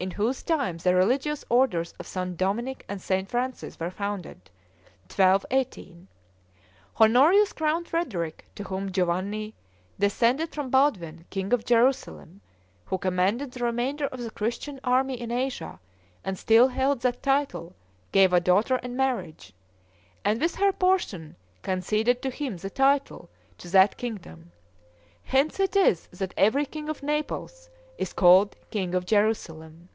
[0.00, 2.36] in whose time the religious orders of St.
[2.36, 3.26] Dominic and St.
[3.26, 4.50] Francis were founded,
[5.04, 6.08] 1218.
[7.00, 9.54] Honorius crowned Frederick, to whom Giovanni,
[9.98, 12.42] descended from Baldwin, king of Jerusalem,
[12.84, 15.80] who commanded the remainder of the Christian army in Asia
[16.22, 17.74] and still held that title,
[18.12, 19.54] gave a daughter in marriage;
[20.22, 24.52] and, with her portion, conceded to him the title to that kingdom:
[25.22, 29.88] hence it is that every king of Naples is called king of Jerusalem.